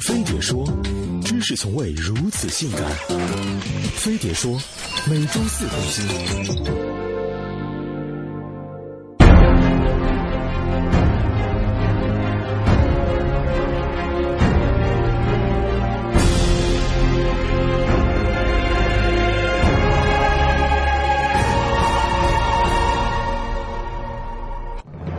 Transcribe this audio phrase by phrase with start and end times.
[0.00, 0.64] 飞碟说，
[1.24, 2.80] 知识从未如此性感。
[3.96, 4.58] 飞碟说，
[5.08, 6.06] 每周四更新。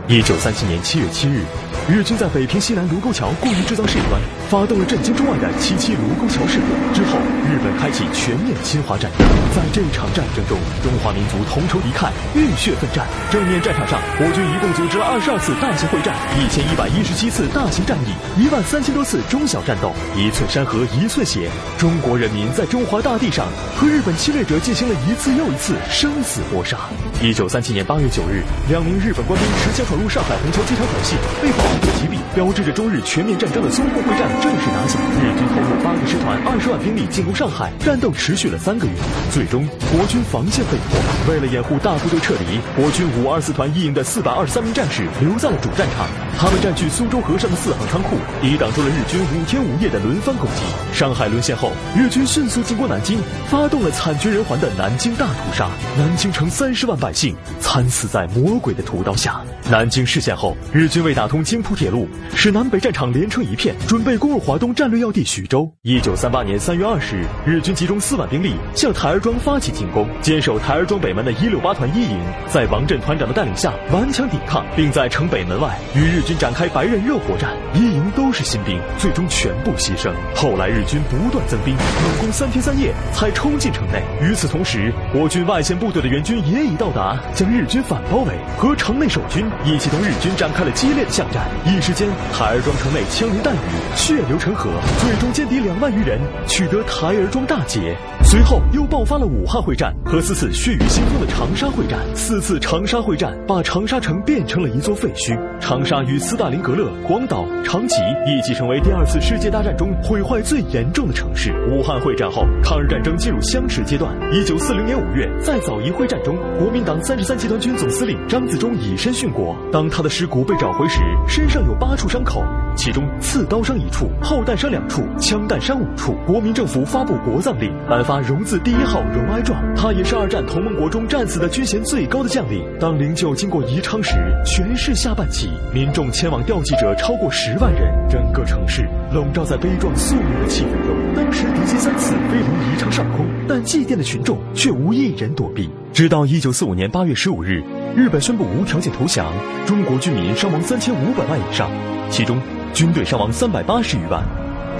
[0.08, 1.44] 一九三七年七月七日。
[1.88, 4.20] 日军在北平西南卢沟桥故意制造事端，
[4.50, 6.66] 发动了震惊中外的七七卢沟桥事变。
[6.92, 9.24] 之后，日本开启全面侵华战争。
[9.54, 13.06] 在这场战争中，中华民族同仇敌忾，浴血奋战。
[13.30, 18.10] 正面战场上，我军一共组织了二十二次大型会战，一千一百一十七次大型战役，
[18.42, 19.94] 一万三千多次中小战斗。
[20.18, 23.46] 一寸山河一寸血，中国人民在中华大地上
[23.78, 26.76] 和日本侵略者进行了一次又一次生死搏杀。
[27.22, 31.62] 一九三七年八月九日，两名日本官兵持枪闯入上海虹桥机场挑衅，被保。
[32.00, 35.00] 击毙，标志着中日全面战争的淞沪会战正式打响。
[35.20, 38.92] 日军投入八个师团、二十万兵力进攻上海，战斗持续了三个月，
[39.32, 40.98] 最终国军防线被破。
[41.32, 46.08] 为了掩护大部队撤离，国军五二四团一营的四百二十三名战士留在了主战场，
[46.40, 50.62] 他们占据苏州河上的四行仓库，抵挡住了日军五天五夜的轮番攻击。
[50.90, 55.68] 上海沦陷后，日军迅速进攻南京，发动了惨绝人寰的南京大屠杀，
[55.98, 59.42] 南京城三十万百姓惨死在魔鬼的屠刀下。
[59.68, 65.70] 南京失陷后，日军为打通京浦铁路，使南北战场连成一片，准备攻入华东战略要地徐州。
[65.82, 70.08] 一九三八年三月二十日，日军集中四万兵力向台儿庄发起进攻。
[70.22, 72.18] 坚守台儿庄北门的一六八团一营，
[72.48, 77.50] 在王震团长的带领下顽强抵抗，并在城北门外与日军军展开白刃热火战。
[77.74, 80.12] 一营都是新兵，最终全部牺牲。
[80.32, 84.00] 后来日军不断增兵，猛攻三天三夜才冲进城内。
[84.22, 89.44] 与此同时，我军外线部队的援军也已到达，将日军反包围，和城内守军。
[89.64, 94.70] 一起同日军展开了激烈的巷战，一时间台儿庄城内枪林弹雨，血流成河，
[95.00, 97.96] 最终歼敌两万余人，取得台儿庄大捷。
[98.22, 101.98] 随后又爆发了武汉会战和四次血雨腥风的长沙会战。
[102.14, 105.36] 四次长沙会战把长沙城变成了一座废墟。
[105.58, 107.94] 长沙与斯大林格勒、广岛、长崎
[108.26, 111.54] 一起成为第二次世界大战中毁坏最严重的城市。
[111.70, 114.12] 武汉会战后，抗日战争进入相持阶段。
[114.32, 119.56] 一九四零年五月，在枣宜会战中，国民党三十三集团军总司令张自忠以身殉国。
[119.70, 120.98] 当他的尸骨被找回时，
[121.28, 122.42] 身上有八处伤口，
[122.76, 126.14] 其中刺刀伤一处，炮弹伤两处，枪弹伤五处。
[126.26, 128.20] 国民政府发布国葬令，颁发。
[128.20, 132.62] 荣字第一号荣哀状，他也是二战同盟国中战死的军衔最高的将领。
[132.78, 134.14] 当灵柩经过宜昌时，
[134.44, 140.94] 全市下半旗，民众前往吊祭者超过十万人，整个城市笼罩在悲壮肃穆的气氛中。
[141.16, 145.68] 当时敌机三次飞临宜昌上空，但祭奠的群众却无一人躲避。
[145.92, 147.64] 直到一九四五年八月十五日，
[147.96, 149.26] 日本宣布无条件投降，
[149.66, 151.68] 中国居民伤亡三千五百万以上，
[152.10, 152.38] 其中
[152.72, 154.22] 军队伤亡三百八十余万，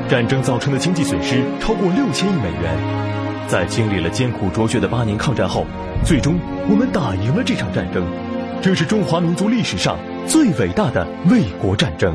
[0.09, 2.77] 战争造成的经济损失超过六千亿美元。
[3.49, 5.67] 在经历了艰苦卓绝的八年抗战后，
[6.05, 8.05] 最终我们打赢了这场战争，
[8.63, 12.15] 这是中华民族历史上最伟大的卫国战争。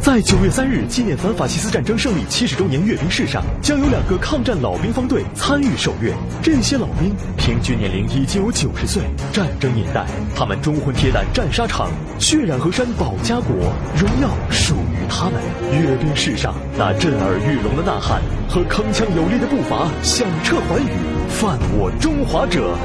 [0.00, 6.12] 在九月三日纪念反法西斯战争胜利七十周年阅兵式上，将有两个抗战老兵方队参与受阅。
[6.42, 9.02] 这些老兵平均年龄已经有九十岁，
[9.32, 10.04] 战争年代
[10.34, 13.54] 他们忠魂铁胆战沙场，血染河山保家国，
[13.96, 14.74] 荣耀属
[15.24, 15.40] 他们。
[15.72, 20.90] 阅兵式上那震耳欲聋的呐喊和铿锵有力的步伐，响彻寰宇。
[21.28, 22.76] 犯我中华者，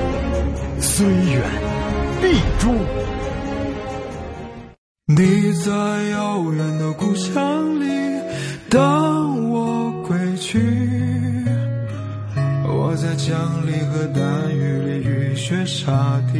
[0.80, 1.42] 虽远
[2.22, 2.74] 必诛。
[5.06, 5.72] 你在
[6.12, 7.86] 遥远的故乡里
[8.70, 10.60] 等我归去，
[12.66, 13.36] 我在江
[13.68, 16.40] 里和淡雨里浴血沙地。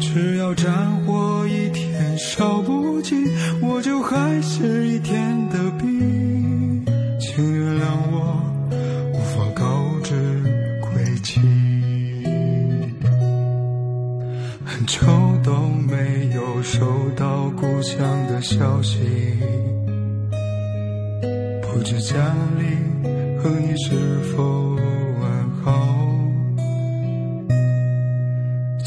[0.00, 0.72] 只要战
[1.06, 1.85] 火一天
[2.16, 3.26] 烧不尽，
[3.60, 6.84] 我就还是一天的兵。
[7.20, 8.40] 请原谅我
[9.12, 9.64] 无法告
[10.02, 10.14] 知
[10.80, 11.40] 归期，
[14.64, 14.98] 很久
[15.44, 15.66] 都。
[15.88, 16.84] 没有收
[17.16, 18.98] 到故乡的消息，
[21.62, 22.64] 不知家里
[23.38, 24.76] 和你是否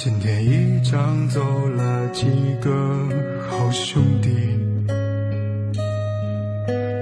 [0.01, 2.25] 今天一仗走了几
[2.61, 2.71] 个
[3.49, 4.29] 好兄弟，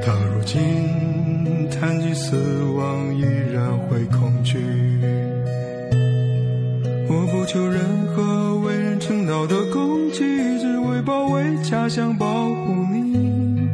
[0.03, 2.35] 到如今谈及死
[2.75, 3.21] 亡依
[3.53, 4.57] 然会恐惧。
[7.07, 10.09] 我不求任何为人称道的功。
[10.09, 13.69] 只为保卫家乡，保护你，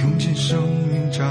[0.00, 1.26] 用尽生命战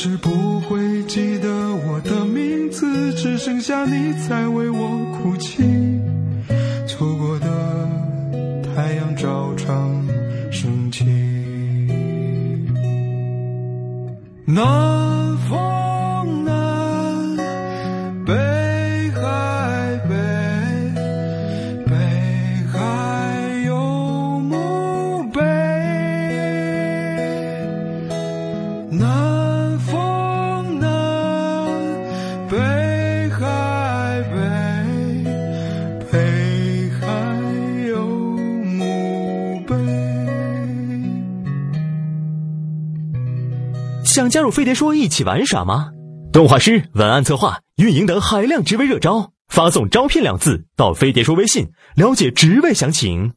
[0.00, 5.64] 是不会记得我的名字只剩下你在为我哭泣。
[6.86, 7.88] 错过的
[8.62, 10.06] 太阳照常
[10.52, 11.04] 升起。
[14.46, 15.07] 那
[33.28, 34.38] 北海北
[36.10, 37.06] 北海
[37.86, 39.74] 有墓碑
[44.02, 45.90] 想加入飞碟说一起玩耍吗？
[46.32, 53.34] 动画师文案策划运营等海量职位热招发送招聘两字到飞碟说微信了解职位详情。